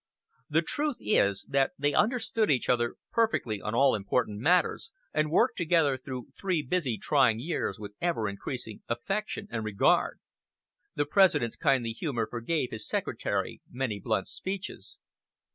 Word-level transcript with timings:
The 0.49 0.63
truth 0.63 0.95
is, 0.99 1.45
that 1.47 1.73
they 1.77 1.93
understood 1.93 2.49
each 2.49 2.69
other 2.69 2.95
perfectly 3.11 3.61
on 3.61 3.75
all 3.75 3.93
important 3.93 4.39
matters, 4.39 4.89
and 5.13 5.29
worked 5.29 5.57
together 5.57 5.95
through 5.95 6.29
three 6.35 6.63
busy 6.63 6.97
trying 6.97 7.39
years 7.39 7.77
with 7.77 7.93
ever 8.01 8.27
increasing 8.27 8.81
affection 8.89 9.47
and 9.51 9.63
regard. 9.63 10.19
The 10.95 11.05
President's 11.05 11.55
kindly 11.55 11.91
humor 11.91 12.25
forgave 12.27 12.71
his 12.71 12.87
Secretary 12.87 13.61
many 13.69 13.99
blunt 13.99 14.27
speeches. 14.27 14.97